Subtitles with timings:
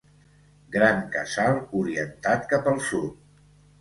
[0.75, 3.21] Gran casal orientat cap al sud.